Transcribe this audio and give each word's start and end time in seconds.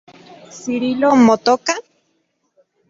¿Cirilo 0.59 1.09
motoka? 1.27 1.73